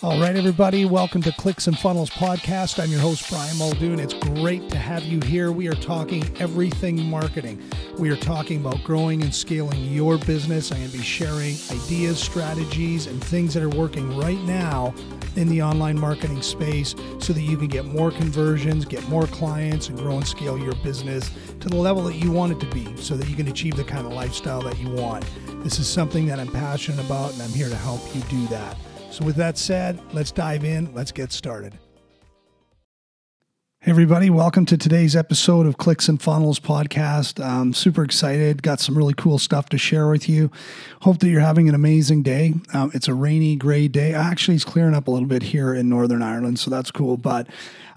[0.00, 2.80] All right, everybody, welcome to Clicks and Funnels Podcast.
[2.80, 3.98] I'm your host, Brian Muldoon.
[3.98, 5.50] It's great to have you here.
[5.50, 7.60] We are talking everything marketing.
[7.98, 10.70] We are talking about growing and scaling your business.
[10.70, 14.94] I'm going to be sharing ideas, strategies, and things that are working right now
[15.34, 19.88] in the online marketing space so that you can get more conversions, get more clients,
[19.88, 21.30] and grow and scale your business
[21.60, 23.84] to the level that you want it to be so that you can achieve the
[23.84, 25.24] kind of lifestyle that you want.
[25.62, 28.76] This is something that I'm passionate about, and I'm here to help you do that.
[29.10, 30.94] So, with that said, let's dive in.
[30.94, 31.76] Let's get started.
[33.80, 37.44] Hey, everybody, welcome to today's episode of Clicks and Funnels podcast.
[37.44, 38.62] I'm super excited.
[38.62, 40.50] Got some really cool stuff to share with you.
[41.02, 42.54] Hope that you're having an amazing day.
[42.72, 44.14] Um, it's a rainy, gray day.
[44.14, 47.16] Actually, it's clearing up a little bit here in Northern Ireland, so that's cool.
[47.16, 47.48] But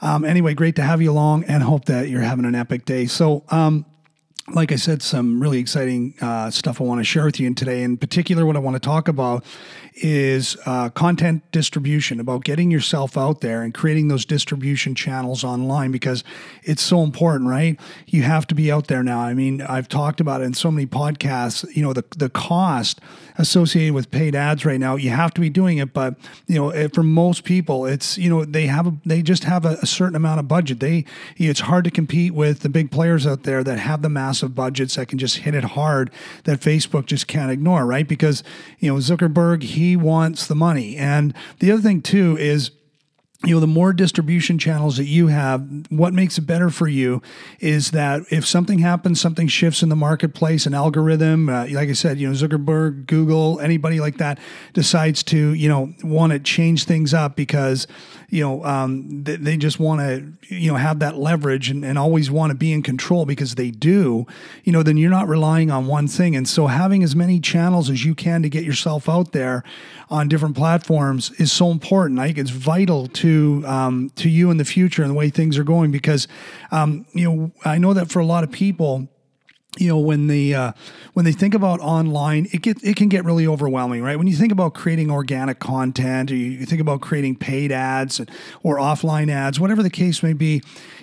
[0.02, 3.05] um, anyway, great to have you along and hope that you're having an epic day.
[3.05, 3.85] So, um,
[4.53, 7.57] like I said, some really exciting uh, stuff I want to share with you And
[7.57, 7.83] today.
[7.83, 9.43] In particular, what I want to talk about
[9.95, 15.91] is uh, content distribution, about getting yourself out there and creating those distribution channels online
[15.91, 16.23] because
[16.63, 17.80] it's so important, right?
[18.08, 19.19] You have to be out there now.
[19.19, 23.02] I mean, I've talked about it in so many podcasts, you know, the, the cost
[23.37, 25.93] associated with paid ads right now, you have to be doing it.
[25.93, 26.15] But,
[26.47, 29.65] you know, eh, for most people, it's, you know, they have, a, they just have
[29.65, 30.79] a, a certain amount of budget.
[30.79, 31.05] They,
[31.37, 34.95] it's hard to compete with the big players out there that have the massive budgets
[34.95, 36.11] that can just hit it hard
[36.45, 38.07] that Facebook just can't ignore, right?
[38.07, 38.43] Because,
[38.79, 40.95] you know, Zuckerberg, he he wants the money.
[40.95, 42.71] And the other thing too is
[43.44, 47.23] you know, the more distribution channels that you have, what makes it better for you
[47.59, 51.94] is that if something happens, something shifts in the marketplace, an algorithm, uh, like I
[51.94, 54.38] said, you know, Zuckerberg, Google, anybody like that
[54.73, 57.88] decides to, you know, want to change things up because,
[58.31, 61.99] you know, um, they, they, just want to, you know, have that leverage and, and
[61.99, 64.25] always want to be in control because they do,
[64.63, 66.33] you know, then you're not relying on one thing.
[66.33, 69.65] And so having as many channels as you can to get yourself out there
[70.09, 72.21] on different platforms is so important.
[72.21, 75.58] I think it's vital to um, to you in the future and the way things
[75.58, 76.30] are going because
[76.71, 79.09] um, you know I know that for a lot of people
[79.80, 80.71] you know when the uh,
[81.14, 84.17] when they think about online it get it can get really overwhelming right?
[84.17, 88.20] When you think about creating organic content or you, you think about creating paid ads
[88.64, 90.61] or offline ads whatever the case may be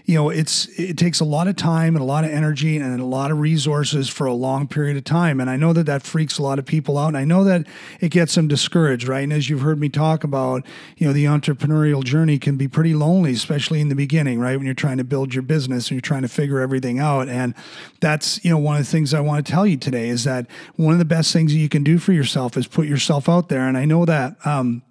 [0.09, 2.99] you know it's it takes a lot of time and a lot of energy and
[2.99, 5.39] a lot of resources for a long period of time.
[5.39, 7.67] And i know that that freaks a lot of people out and i know that
[8.01, 9.23] it gets them discouraged right?
[9.23, 10.65] And as you've heard me talk about
[10.97, 14.57] you know the entrepreneurial journey can be pretty lonely especially in the beginning right?
[14.57, 17.29] When you're trying to build your business and you're trying to figure everything out.
[17.29, 17.55] And
[18.01, 20.25] that's you know know, one of the things I want to tell you today is
[20.25, 20.47] that
[20.77, 23.49] one of the best things that you can do for yourself is put yourself out
[23.49, 23.67] there.
[23.67, 24.83] And I know that, um,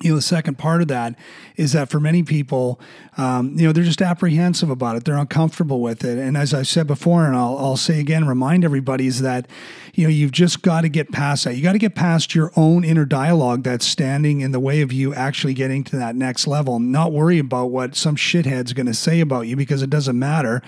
[0.00, 1.14] you know, the second part of that
[1.56, 2.80] is that for many people,
[3.18, 5.04] um, you know, they're just apprehensive about it.
[5.04, 6.18] They're uncomfortable with it.
[6.18, 9.46] And as I said before, and I'll, I'll say again, remind everybody is that,
[9.94, 11.54] you know, you've just got to get past that.
[11.54, 14.92] You got to get past your own inner dialogue that's standing in the way of
[14.92, 16.80] you actually getting to that next level.
[16.80, 20.62] Not worry about what some shithead's going to say about you because it doesn't matter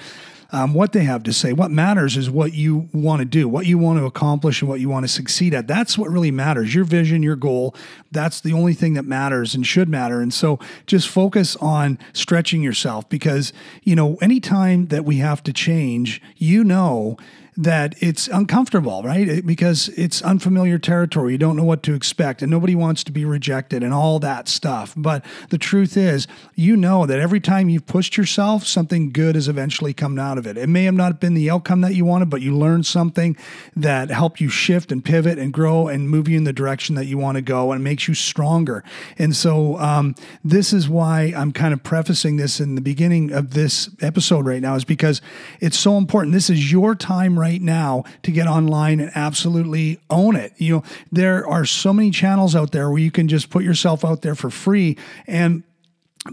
[0.52, 1.52] um, what they have to say.
[1.52, 4.80] What matters is what you want to do, what you want to accomplish, and what
[4.80, 5.66] you want to succeed at.
[5.66, 6.74] That's what really matters.
[6.74, 7.74] Your vision, your goal,
[8.10, 10.20] that's the only thing that matters and should matter.
[10.20, 13.52] And so just focus on stretching yourself because,
[13.82, 17.16] you know, anytime that we have to change, you know,
[17.56, 19.44] that it's uncomfortable, right?
[19.44, 21.32] Because it's unfamiliar territory.
[21.32, 24.48] You don't know what to expect, and nobody wants to be rejected and all that
[24.48, 24.92] stuff.
[24.96, 29.48] But the truth is, you know that every time you've pushed yourself, something good has
[29.48, 30.56] eventually come out of it.
[30.56, 33.36] It may have not been the outcome that you wanted, but you learned something
[33.76, 37.06] that helped you shift and pivot and grow and move you in the direction that
[37.06, 38.82] you want to go and makes you stronger.
[39.18, 43.54] And so, um, this is why I'm kind of prefacing this in the beginning of
[43.54, 45.20] this episode right now, is because
[45.60, 46.32] it's so important.
[46.32, 50.52] This is your time right now to get online and absolutely own it.
[50.58, 54.04] You know, there are so many channels out there where you can just put yourself
[54.04, 54.96] out there for free
[55.26, 55.62] and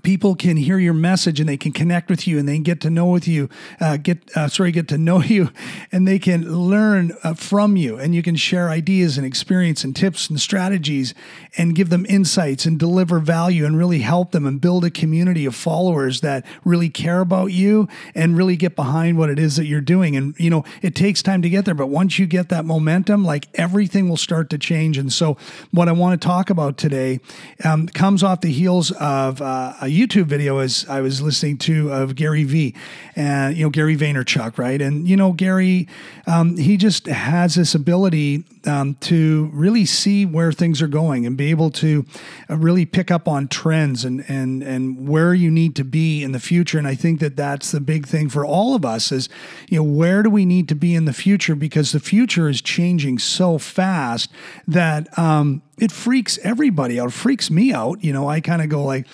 [0.03, 2.90] people can hear your message and they can connect with you and they get to
[2.90, 3.50] know with you
[3.81, 5.50] uh, get uh, sorry get to know you
[5.91, 9.93] and they can learn uh, from you and you can share ideas and experience and
[9.93, 11.14] tips and strategies
[11.58, 15.46] and give them insights and deliver value and really help them and build a community
[15.46, 19.66] of followers that really care about you and really get behind what it is that
[19.66, 20.16] you're doing.
[20.16, 23.26] And you know it takes time to get there but once you get that momentum
[23.26, 24.97] like everything will start to change.
[24.97, 25.35] And so
[25.72, 27.20] what i want to talk about today
[27.66, 31.92] um, comes off the heels of uh, a YouTube video as I was listening to
[31.92, 32.76] of Gary Vee,
[33.16, 34.80] and you know Gary Vaynerchuk, right?
[34.80, 35.88] And you know Gary,
[36.28, 41.36] um, he just has this ability um, to really see where things are going and
[41.36, 42.06] be able to
[42.48, 46.32] uh, really pick up on trends and and and where you need to be in
[46.32, 46.78] the future.
[46.78, 49.30] And I think that that's the big thing for all of us is,
[49.68, 52.62] you know, where do we need to be in the future because the future is
[52.62, 54.32] changing so fast
[54.68, 57.08] that um, it freaks everybody out.
[57.08, 58.04] It freaks me out.
[58.04, 59.08] You know, I kind of go like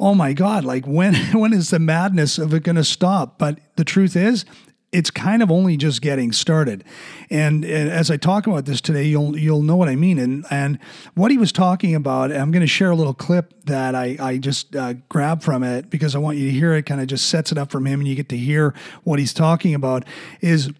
[0.00, 3.58] oh my god like when when is the madness of it going to stop but
[3.76, 4.44] the truth is
[4.92, 6.82] it's kind of only just getting started.
[7.30, 10.18] And, and, as I talk about this today, you'll you'll know what I mean.
[10.18, 10.78] And and
[11.14, 14.38] what he was talking about, I'm going to share a little clip that I I
[14.38, 16.86] just uh, grabbed from it because I want you to hear it.
[16.86, 18.74] Kind of just sets it up from him, and you get to hear
[19.04, 20.04] what he's talking about.
[20.40, 20.70] Is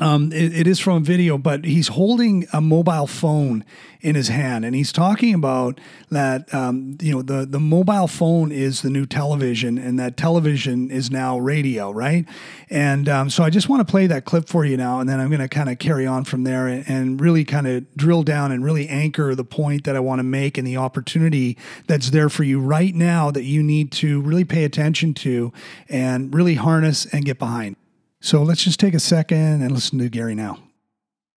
[0.00, 3.64] um, it, it is from a video, but he's holding a mobile phone
[4.00, 5.80] in his hand, and he's talking about
[6.10, 6.52] that.
[6.54, 11.10] Um, you know, the the mobile phone is the new television, and that television is
[11.10, 12.26] now radio, right?
[12.70, 15.20] And um, so I just want to play that clip for you now, and then
[15.20, 18.22] I'm going to kind of carry on from there and, and really kind of drill
[18.22, 21.56] down and really anchor the point that I want to make and the opportunity
[21.86, 25.52] that's there for you right now that you need to really pay attention to
[25.88, 27.76] and really harness and get behind.
[28.20, 30.58] So let's just take a second and listen to Gary now.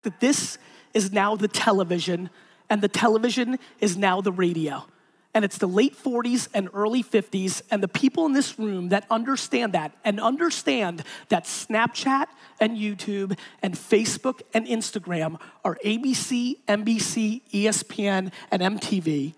[0.03, 0.57] That this
[0.93, 2.29] is now the television,
[2.69, 4.85] and the television is now the radio.
[5.33, 9.05] And it's the late 40s and early 50s, and the people in this room that
[9.09, 12.25] understand that and understand that Snapchat
[12.59, 19.35] and YouTube and Facebook and Instagram are ABC, NBC, ESPN, and MTV.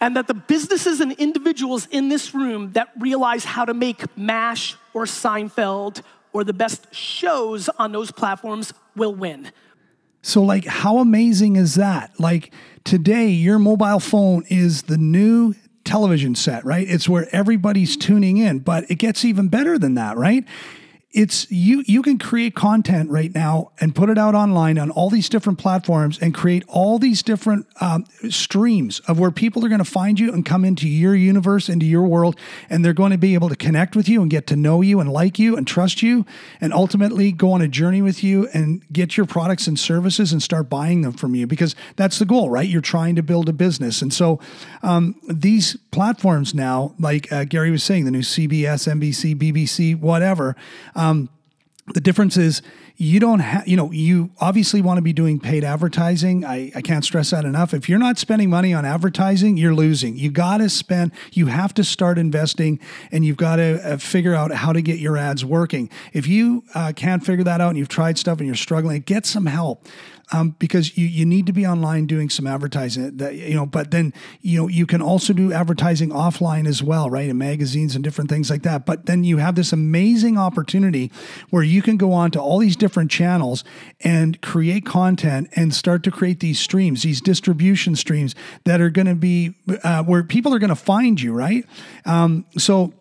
[0.00, 4.76] And that the businesses and individuals in this room that realize how to make MASH
[4.94, 6.02] or Seinfeld
[6.38, 9.50] or the best shows on those platforms will win.
[10.22, 12.12] So, like, how amazing is that?
[12.20, 12.52] Like,
[12.84, 16.88] today, your mobile phone is the new television set, right?
[16.88, 20.44] It's where everybody's tuning in, but it gets even better than that, right?
[21.12, 25.08] It's you you can create content right now and put it out online on all
[25.08, 29.78] these different platforms and create all these different um, streams of where people are going
[29.78, 32.38] to find you and come into your universe into your world
[32.68, 35.00] and they're going to be able to connect with you and get to know you
[35.00, 36.26] and like you and trust you
[36.60, 40.42] and ultimately go on a journey with you and get your products and services and
[40.42, 42.68] start buying them from you because that's the goal right?
[42.68, 44.02] You're trying to build a business.
[44.02, 44.40] And so
[44.82, 50.54] um, these platforms now like uh, gary was saying the new cbs nbc bbc whatever
[50.98, 51.28] um,
[51.94, 52.62] the difference is
[52.96, 56.44] you don't have, you know, you obviously want to be doing paid advertising.
[56.44, 57.72] I, I can't stress that enough.
[57.72, 60.16] If you're not spending money on advertising, you're losing.
[60.16, 62.80] You got to spend, you have to start investing
[63.12, 65.90] and you've got to uh, figure out how to get your ads working.
[66.12, 69.26] If you uh, can't figure that out and you've tried stuff and you're struggling, get
[69.26, 69.86] some help
[70.32, 73.90] um, because you, you need to be online doing some advertising that you know but
[73.90, 78.04] then you know you can also do advertising offline as well right in magazines and
[78.04, 81.10] different things like that but then you have this amazing opportunity
[81.50, 83.64] where you can go on to all these different channels
[84.00, 88.34] and create content and start to create these streams these distribution streams
[88.64, 91.64] that are going to be uh, where people are going to find you right?
[92.04, 92.92] Um, so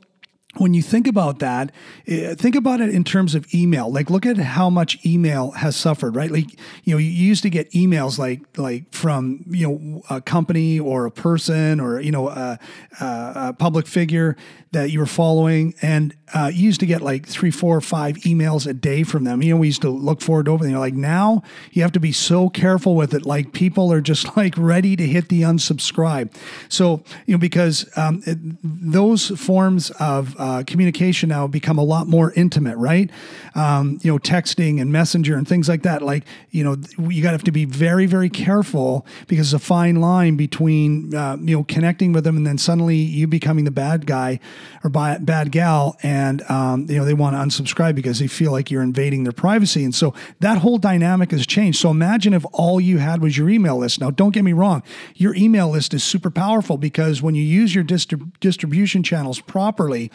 [0.57, 1.71] when you think about that,
[2.07, 3.92] eh, think about it in terms of email.
[3.92, 6.31] Like, look at how much email has suffered, right?
[6.31, 6.51] Like,
[6.83, 11.06] you know, you used to get emails like like from you know a company or
[11.06, 12.59] a person or you know a,
[13.00, 14.36] a public figure
[14.71, 18.68] that you were following, and uh, you used to get like three, four, five emails
[18.68, 19.42] a day from them.
[19.42, 20.75] You know, we used to look forward to everything.
[20.75, 23.25] Like now, you have to be so careful with it.
[23.25, 26.33] Like people are just like ready to hit the unsubscribe.
[26.69, 32.08] So you know, because um, it, those forms of uh, communication now become a lot
[32.08, 33.10] more intimate, right?
[33.56, 36.02] Um, you know, texting and messenger and things like that.
[36.02, 36.78] Like you know,
[37.10, 41.13] you got to have to be very, very careful because it's a fine line between
[41.16, 44.39] uh, you know connecting with them and then suddenly you becoming the bad guy
[44.84, 48.72] or bad gal, and um, you know they want to unsubscribe because they feel like
[48.72, 49.84] you're invading their privacy.
[49.84, 51.80] And so that whole dynamic has changed.
[51.80, 54.00] So imagine if all you had was your email list.
[54.00, 54.84] Now, don't get me wrong,
[55.16, 60.12] your email list is super powerful because when you use your distrib- distribution channels properly,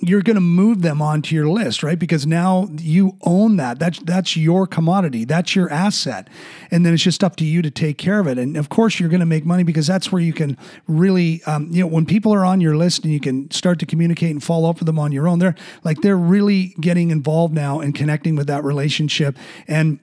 [0.00, 1.98] you're going to move them onto your list, right?
[1.98, 3.78] Because now you own that.
[3.78, 5.24] That's that's your commodity.
[5.24, 6.28] That's your asset.
[6.70, 8.38] And then it's just up to you to take care of it.
[8.38, 11.68] And of course, you're going to make money because that's where you can really, um,
[11.70, 14.42] you know, when people are on your list and you can start to communicate and
[14.42, 17.94] follow up with them on your own, they're like they're really getting involved now and
[17.94, 19.36] connecting with that relationship
[19.66, 19.98] and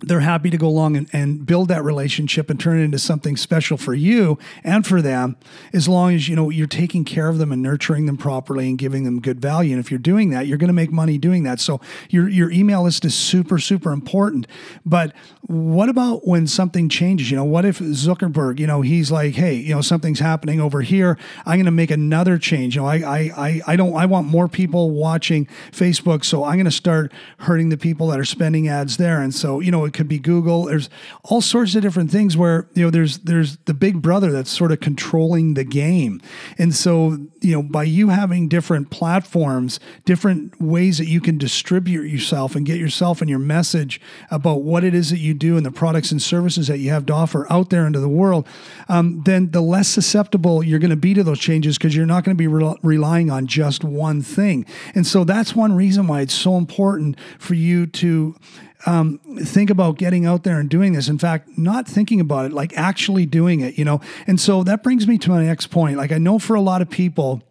[0.00, 3.34] they're happy to go along and, and build that relationship and turn it into something
[3.34, 5.36] special for you and for them
[5.72, 8.76] as long as you know you're taking care of them and nurturing them properly and
[8.78, 9.72] giving them good value.
[9.72, 11.60] And if you're doing that you're going to make money doing that.
[11.60, 14.46] So your your email list is super super important.
[14.84, 15.14] But
[15.46, 17.30] what about when something changes?
[17.30, 20.82] You know what if zuckerberg you know he's like hey you know something's happening over
[20.82, 21.16] here.
[21.46, 22.76] I'm going to make another change.
[22.76, 26.56] You know I, I i i don't i want more people watching facebook so i'm
[26.56, 29.22] going to start hurting the people that are spending ads there.
[29.22, 30.66] And so you know it could be Google.
[30.66, 30.90] There's
[31.24, 34.72] all sorts of different things where you know there's there's the big brother that's sort
[34.72, 36.20] of controlling the game,
[36.58, 42.08] and so you know by you having different platforms, different ways that you can distribute
[42.08, 44.00] yourself and get yourself and your message
[44.30, 47.06] about what it is that you do and the products and services that you have
[47.06, 48.46] to offer out there into the world,
[48.88, 52.24] um, then the less susceptible you're going to be to those changes because you're not
[52.24, 54.66] going to be re- relying on just one thing.
[54.94, 58.36] And so that's one reason why it's so important for you to
[58.86, 61.08] um, think about getting out there and doing this.
[61.08, 64.00] In fact, not thinking about it, like actually doing it, you know.
[64.26, 65.96] And so that brings me to my next point.
[65.96, 67.42] Like I know for a lot of people,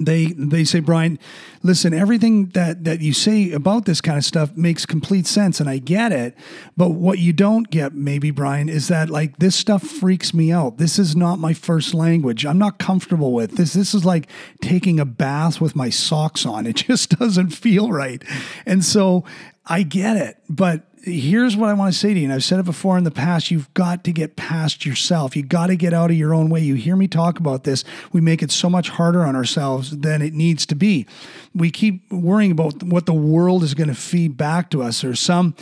[0.00, 1.18] they they say brian
[1.62, 5.68] listen everything that that you say about this kind of stuff makes complete sense and
[5.68, 6.34] i get it
[6.78, 10.78] but what you don't get maybe brian is that like this stuff freaks me out
[10.78, 14.28] this is not my first language i'm not comfortable with this this is like
[14.62, 18.24] taking a bath with my socks on it just doesn't feel right
[18.64, 19.22] and so
[19.66, 22.26] I get it, but here's what I want to say to you.
[22.26, 23.50] And I've said it before in the past.
[23.50, 25.36] You've got to get past yourself.
[25.36, 26.60] You got to get out of your own way.
[26.60, 27.84] You hear me talk about this.
[28.12, 31.06] We make it so much harder on ourselves than it needs to be.
[31.54, 35.14] We keep worrying about what the world is going to feed back to us or
[35.14, 35.54] some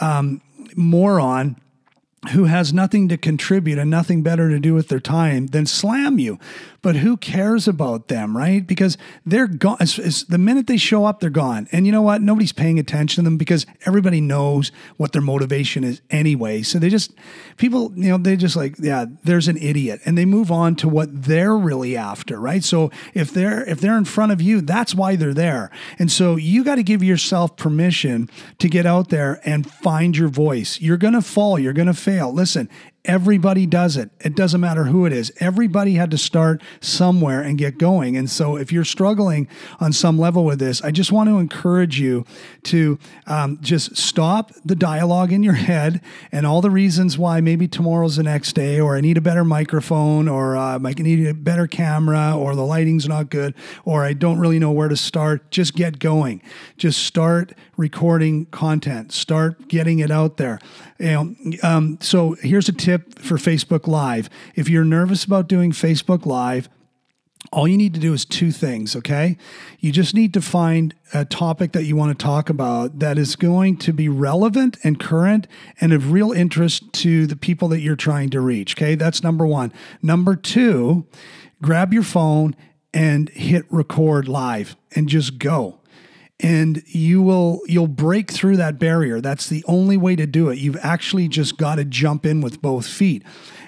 [0.00, 0.40] um,
[0.74, 1.60] moron
[2.32, 6.18] who has nothing to contribute and nothing better to do with their time than slam
[6.18, 6.38] you.
[6.86, 8.64] But who cares about them, right?
[8.64, 9.78] Because they're gone.
[9.78, 11.66] The minute they show up, they're gone.
[11.72, 12.22] And you know what?
[12.22, 16.62] Nobody's paying attention to them because everybody knows what their motivation is anyway.
[16.62, 17.12] So they just,
[17.56, 20.88] people, you know, they just like, yeah, there's an idiot, and they move on to
[20.88, 22.62] what they're really after, right?
[22.62, 25.72] So if they're if they're in front of you, that's why they're there.
[25.98, 30.28] And so you got to give yourself permission to get out there and find your
[30.28, 30.80] voice.
[30.80, 31.58] You're gonna fall.
[31.58, 32.32] You're gonna fail.
[32.32, 32.70] Listen,
[33.06, 34.10] Everybody does it.
[34.20, 35.30] It doesn't matter who it is.
[35.38, 38.16] Everybody had to start somewhere and get going.
[38.16, 39.46] And so, if you're struggling
[39.78, 42.24] on some level with this, I just want to encourage you
[42.64, 42.98] to
[43.28, 46.00] um, just stop the dialogue in your head
[46.32, 49.44] and all the reasons why maybe tomorrow's the next day, or I need a better
[49.44, 54.14] microphone, or uh, I need a better camera, or the lighting's not good, or I
[54.14, 55.50] don't really know where to start.
[55.52, 56.42] Just get going.
[56.76, 59.12] Just start recording content.
[59.12, 60.58] Start getting it out there.
[60.98, 64.28] You know, um, so here's a tip for Facebook Live.
[64.54, 66.68] If you're nervous about doing Facebook Live,
[67.52, 69.36] all you need to do is two things, okay?
[69.78, 73.36] You just need to find a topic that you want to talk about that is
[73.36, 75.46] going to be relevant and current
[75.80, 78.94] and of real interest to the people that you're trying to reach, okay?
[78.94, 79.72] That's number one.
[80.02, 81.06] Number two,
[81.62, 82.56] grab your phone
[82.92, 85.80] and hit record live and just go
[86.40, 89.20] and you will you'll break through that barrier.
[89.20, 90.58] That's the only way to do it.
[90.58, 93.22] You've actually just got to jump in with both feet.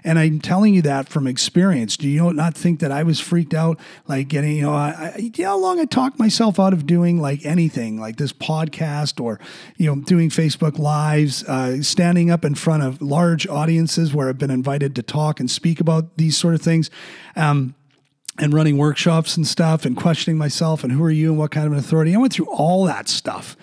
[0.05, 1.97] And i'm telling you that from experience.
[1.97, 5.19] Do you not think that i was freaked out like getting you know I, I,
[5.19, 9.23] you know how long i talked myself out of doing like anything like this podcast
[9.23, 9.41] or
[9.77, 14.39] you know doing facebook lives uh, standing up in front of large audiences where i've
[14.39, 16.91] been invited to talk and speak about these sort of things?
[17.37, 17.75] Um,
[18.39, 21.67] and running workshops and stuff and questioning myself and who are you and what kind
[21.67, 22.15] of an authority.
[22.15, 23.57] I went through all that stuff.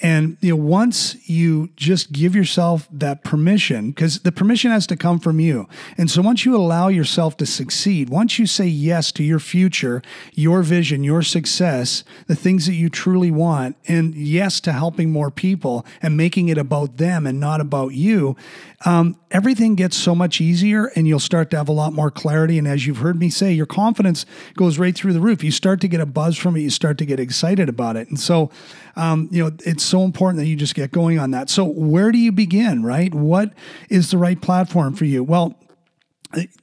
[0.00, 4.96] And you know, once you just give yourself that permission, because the permission has to
[4.96, 5.68] come from you.
[5.96, 10.02] And so once you allow yourself to succeed, once you say yes to your future,
[10.34, 15.32] your vision, your success, the things that you truly want, and yes to helping more
[15.32, 18.36] people and making it about them and not about you,
[18.84, 22.56] um, everything gets so much easier and you'll start to have a lot more clarity.
[22.56, 24.24] And as you've heard me say, your confidence
[24.54, 25.42] goes right through the roof.
[25.42, 28.08] You start to get a buzz from it, you start to get excited about it.
[28.08, 28.50] And so,
[28.94, 31.50] um, you know, it's so important that you just get going on that.
[31.50, 33.14] So, where do you begin, right?
[33.14, 33.52] What
[33.88, 35.24] is the right platform for you?
[35.24, 35.58] Well,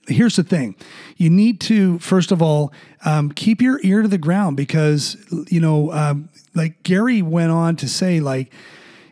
[0.08, 0.76] here's the thing
[1.18, 2.72] you need to first of all
[3.04, 5.18] um, keep your ear to the ground because
[5.50, 8.54] you know um, like gary went on to say like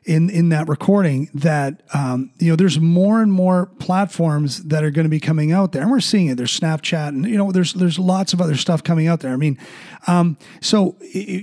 [0.05, 4.91] in in that recording that um, you know there's more and more platforms that are
[4.91, 6.35] going to be coming out there, and we're seeing it.
[6.35, 9.31] There's Snapchat, and you know there's there's lots of other stuff coming out there.
[9.31, 9.57] I mean,
[10.07, 10.97] um, so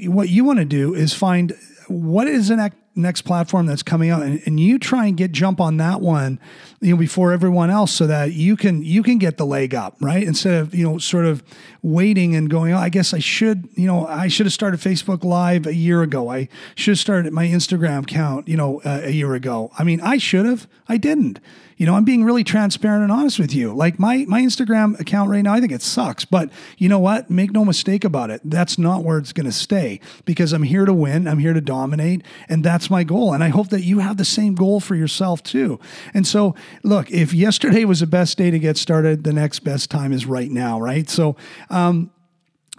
[0.07, 1.55] what you want to do is find
[1.91, 4.23] what is the next platform that's coming out?
[4.23, 6.39] And, and you try and get jump on that one
[6.81, 9.97] you know before everyone else so that you can you can get the leg up
[10.01, 10.23] right?
[10.23, 11.43] Instead of you know sort of
[11.83, 15.25] waiting and going oh, i guess i should you know i should have started facebook
[15.25, 16.31] live a year ago.
[16.31, 19.71] I should have started my instagram account you know uh, a year ago.
[19.79, 20.69] I mean i should have.
[20.89, 21.41] I didn't
[21.81, 23.73] you know, I'm being really transparent and honest with you.
[23.73, 27.31] Like my my Instagram account right now, I think it sucks, but you know what?
[27.31, 28.43] Make no mistake about it.
[28.45, 31.61] That's not where it's going to stay because I'm here to win, I'm here to
[31.63, 33.33] dominate, and that's my goal.
[33.33, 35.81] And I hope that you have the same goal for yourself too.
[36.13, 39.91] And so, look, if yesterday was the best day to get started, the next best
[39.91, 41.09] time is right now, right?
[41.09, 41.37] So,
[41.71, 42.11] um,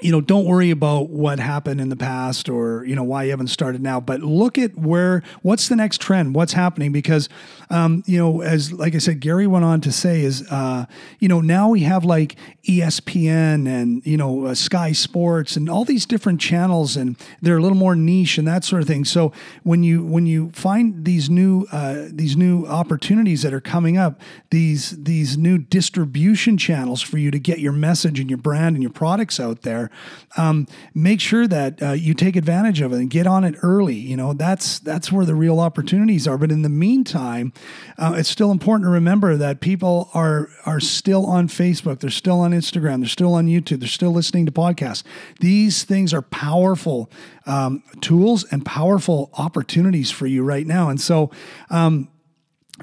[0.01, 3.29] you know, don't worry about what happened in the past or, you know, why you
[3.29, 6.91] haven't started now, but look at where, what's the next trend, what's happening.
[6.91, 7.29] Because,
[7.69, 10.85] um, you know, as, like I said, Gary went on to say is, uh,
[11.19, 15.85] you know, now we have like ESPN and, you know, uh, Sky Sports and all
[15.85, 19.05] these different channels and they're a little more niche and that sort of thing.
[19.05, 19.31] So
[19.61, 24.19] when you, when you find these new, uh, these new opportunities that are coming up,
[24.49, 28.81] these, these new distribution channels for you to get your message and your brand and
[28.81, 29.90] your products out there,
[30.37, 33.95] um, make sure that uh, you take advantage of it and get on it early.
[33.95, 36.37] You know, that's that's where the real opportunities are.
[36.37, 37.53] But in the meantime,
[37.97, 42.39] uh, it's still important to remember that people are are still on Facebook, they're still
[42.39, 45.03] on Instagram, they're still on YouTube, they're still listening to podcasts.
[45.39, 47.11] These things are powerful
[47.45, 50.89] um, tools and powerful opportunities for you right now.
[50.89, 51.31] And so.
[51.69, 52.09] Um,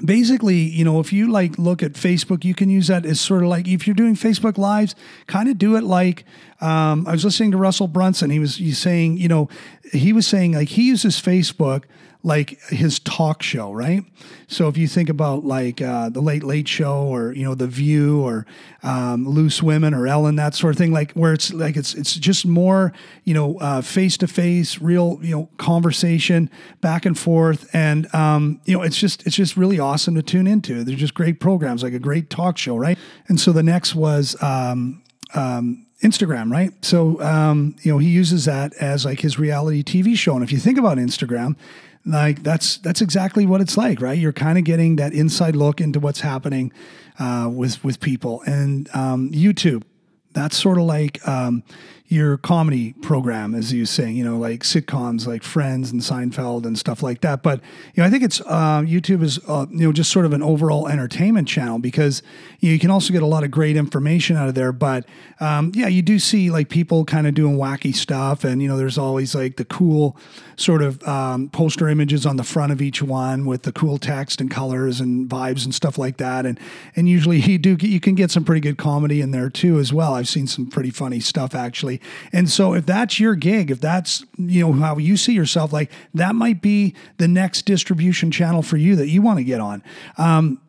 [0.03, 3.43] basically, you know, if you like look at Facebook, you can use that as sort
[3.43, 4.95] of like if you're doing Facebook lives,
[5.27, 6.25] kind of do it like
[6.61, 8.29] um, I was listening to Russell Brunson.
[8.29, 9.49] He was he's saying, you know,
[9.91, 11.83] he was saying like he uses Facebook
[12.21, 14.03] like his talk show, right?
[14.47, 17.67] So if you think about like uh, the Late Late Show or you know The
[17.67, 18.45] View or
[18.83, 22.15] um, Loose Women or Ellen, that sort of thing, like where it's like it's it's
[22.15, 22.91] just more
[23.23, 26.49] you know face to face, real you know conversation
[26.81, 30.47] back and forth, and um, you know it's just it's just really awesome to tune
[30.47, 30.83] into.
[30.83, 32.99] They're just great programs, like a great talk show, right?
[33.27, 34.41] And so the next was.
[34.41, 35.03] Um,
[35.35, 36.71] um Instagram, right?
[36.83, 40.33] So, um, you know, he uses that as like his reality TV show.
[40.33, 41.57] And if you think about Instagram,
[42.11, 44.17] like that's that's exactly what it's like, right?
[44.17, 46.71] You're kind of getting that inside look into what's happening
[47.19, 48.41] uh, with with people.
[48.45, 49.83] And um, YouTube,
[50.31, 51.63] that's sort of like um,
[52.11, 56.77] your comedy program, as you saying, you know, like sitcoms like Friends and Seinfeld and
[56.77, 57.43] stuff like that.
[57.43, 57.61] But
[57.93, 60.41] you know, I think it's uh, YouTube is uh, you know just sort of an
[60.41, 62.23] overall entertainment channel because
[62.61, 64.71] you, know, you, can also get a lot of great information out of there.
[64.71, 65.05] But
[65.39, 68.75] um, yeah, you do see like people kind of doing wacky stuff, and you know,
[68.75, 70.17] there's always like the cool
[70.55, 74.41] sort of um, poster images on the front of each one with the cool text
[74.41, 76.47] and colors and vibes and stuff like that.
[76.47, 76.59] And
[76.95, 79.93] and usually you do you can get some pretty good comedy in there too as
[79.93, 80.15] well.
[80.15, 81.98] I've seen some pretty funny stuff actually.
[82.31, 85.91] And so if that's your gig, if that's, you know, how you see yourself, like
[86.13, 89.83] that might be the next distribution channel for you that you want to get on.
[90.17, 90.61] Um,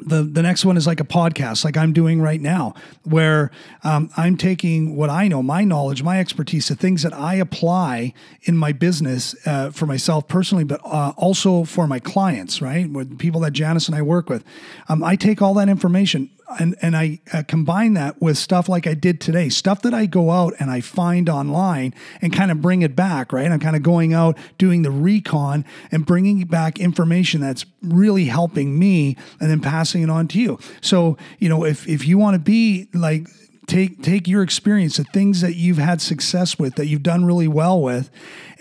[0.00, 3.50] the the next one is like a podcast like i'm doing right now where
[3.82, 8.12] um, i'm taking what i know my knowledge my expertise the things that i apply
[8.42, 13.18] in my business uh, for myself personally but uh, also for my clients right with
[13.18, 14.44] people that janice and i work with
[14.88, 18.86] um, i take all that information and and I uh, combine that with stuff like
[18.86, 22.62] I did today, stuff that I go out and I find online and kind of
[22.62, 23.50] bring it back, right?
[23.50, 28.78] I'm kind of going out doing the recon and bringing back information that's really helping
[28.78, 30.58] me and then passing it on to you.
[30.80, 33.26] So, you know, if if you want to be like
[33.66, 37.48] take take your experience the things that you've had success with that you've done really
[37.48, 38.10] well with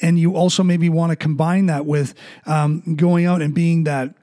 [0.01, 2.15] and you also maybe want to combine that with
[2.47, 4.15] um, going out and being that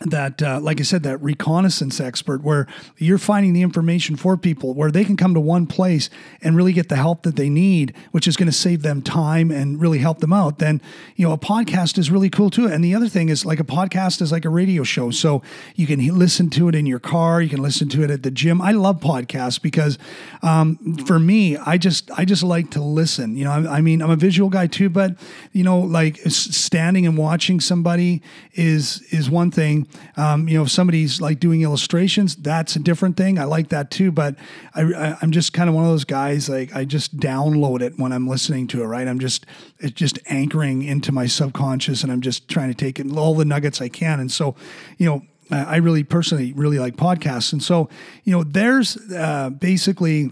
[0.00, 4.74] that uh, like i said that reconnaissance expert where you're finding the information for people
[4.74, 6.08] where they can come to one place
[6.42, 9.50] and really get the help that they need which is going to save them time
[9.50, 10.80] and really help them out then
[11.16, 12.66] you know a podcast is really cool too.
[12.66, 15.42] And the other thing is like a podcast is like a radio show so
[15.74, 18.30] you can listen to it in your car you can listen to it at the
[18.30, 18.60] gym.
[18.60, 19.98] I love podcasts because
[20.42, 24.02] um, for me i just i just like to listen you know I, I mean
[24.02, 25.16] i'm a visual guy too but
[25.52, 28.22] you know like standing and watching somebody
[28.54, 29.86] is is one thing
[30.16, 33.38] um, you know, if somebody's like doing illustrations, that's a different thing.
[33.38, 34.12] I like that too.
[34.12, 34.36] But
[34.74, 36.48] I, I, am just kind of one of those guys.
[36.48, 38.86] Like I just download it when I'm listening to it.
[38.86, 39.46] Right, I'm just
[39.78, 43.44] it's just anchoring into my subconscious, and I'm just trying to take in all the
[43.44, 44.20] nuggets I can.
[44.20, 44.54] And so,
[44.98, 47.52] you know, I really personally really like podcasts.
[47.52, 47.88] And so,
[48.24, 50.30] you know, there's uh, basically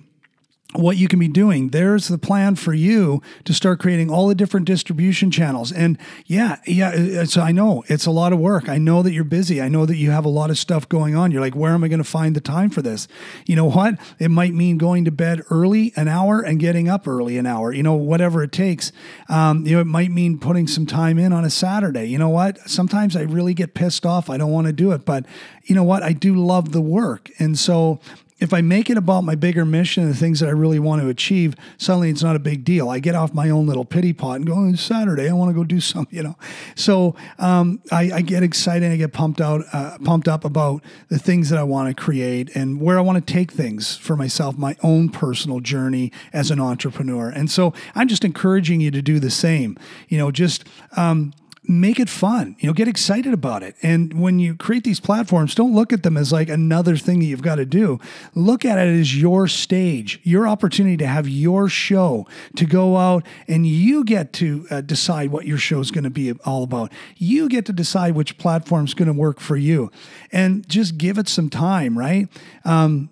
[0.74, 1.70] what you can be doing.
[1.70, 5.72] There's the plan for you to start creating all the different distribution channels.
[5.72, 8.68] And yeah, yeah, so I know it's a lot of work.
[8.68, 9.62] I know that you're busy.
[9.62, 11.30] I know that you have a lot of stuff going on.
[11.30, 13.08] You're like, where am I going to find the time for this?
[13.46, 13.94] You know what?
[14.18, 17.72] It might mean going to bed early an hour and getting up early an hour,
[17.72, 18.92] you know, whatever it takes.
[19.30, 22.04] Um, you know, it might mean putting some time in on a Saturday.
[22.04, 22.58] You know what?
[22.68, 24.28] Sometimes I really get pissed off.
[24.28, 25.24] I don't want to do it, but
[25.64, 26.02] you know what?
[26.02, 27.30] I do love the work.
[27.38, 28.00] And so
[28.40, 31.02] if I make it about my bigger mission and the things that I really want
[31.02, 32.88] to achieve, suddenly it's not a big deal.
[32.88, 35.50] I get off my own little pity pot and go, oh, it's Saturday, I want
[35.50, 36.36] to go do something, you know.
[36.74, 41.18] So um, I, I, get excited, I get pumped out, uh, pumped up about the
[41.18, 44.56] things that I want to create and where I want to take things for myself,
[44.56, 47.28] my own personal journey as an entrepreneur.
[47.28, 49.76] And so I'm just encouraging you to do the same.
[50.08, 50.64] You know, just
[50.96, 51.32] um,
[51.68, 52.56] make it fun.
[52.58, 53.76] You know, get excited about it.
[53.82, 57.26] And when you create these platforms, don't look at them as like another thing that
[57.26, 58.00] you've got to do.
[58.34, 62.26] Look at it as your stage, your opportunity to have your show,
[62.56, 66.10] to go out and you get to uh, decide what your show is going to
[66.10, 66.90] be all about.
[67.16, 69.90] You get to decide which platform is going to work for you,
[70.32, 72.28] and just give it some time, right?
[72.64, 73.10] Um,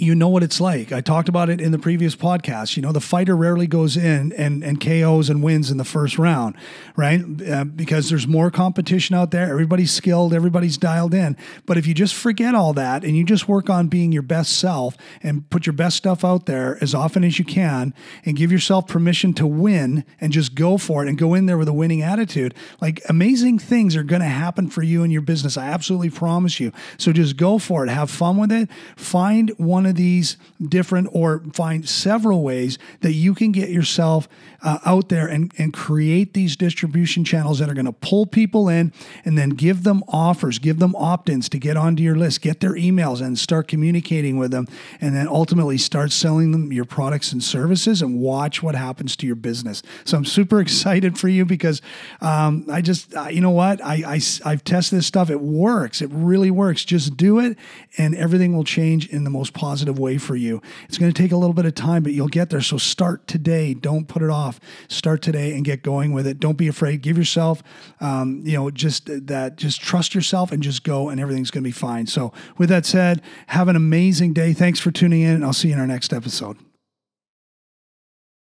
[0.00, 0.92] you know what it's like.
[0.92, 2.76] I talked about it in the previous podcast.
[2.76, 6.18] You know, the fighter rarely goes in and, and KOs and wins in the first
[6.18, 6.56] round,
[6.96, 7.22] right?
[7.48, 9.50] Uh, because there's more competition out there.
[9.50, 11.36] Everybody's skilled, everybody's dialed in.
[11.66, 14.58] But if you just forget all that and you just work on being your best
[14.58, 18.52] self and put your best stuff out there as often as you can and give
[18.52, 21.72] yourself permission to win and just go for it and go in there with a
[21.72, 25.56] winning attitude, like amazing things are going to happen for you and your business.
[25.56, 26.72] I absolutely promise you.
[26.98, 27.90] So just go for it.
[27.90, 28.68] Have fun with it.
[28.96, 34.28] Find one of these different or find several ways that you can get yourself
[34.62, 38.68] uh, out there and, and create these distribution channels that are going to pull people
[38.68, 38.92] in
[39.24, 42.60] and then give them offers, give them opt ins to get onto your list, get
[42.60, 44.66] their emails and start communicating with them,
[45.00, 49.26] and then ultimately start selling them your products and services and watch what happens to
[49.26, 49.82] your business.
[50.04, 51.80] So I'm super excited for you because
[52.20, 53.84] um, I just, uh, you know what?
[53.84, 55.30] I, I, I've tested this stuff.
[55.30, 56.02] It works.
[56.02, 56.84] It really works.
[56.84, 57.56] Just do it
[57.96, 60.60] and everything will change in the most positive way for you.
[60.88, 62.60] It's going to take a little bit of time, but you'll get there.
[62.60, 63.74] So start today.
[63.74, 64.60] Don't put it off off.
[64.88, 66.40] Start today and get going with it.
[66.40, 67.02] Don't be afraid.
[67.02, 67.62] Give yourself,
[68.00, 71.68] um, you know, just that, just trust yourself and just go, and everything's going to
[71.68, 72.06] be fine.
[72.06, 74.52] So, with that said, have an amazing day.
[74.52, 76.67] Thanks for tuning in, and I'll see you in our next episode.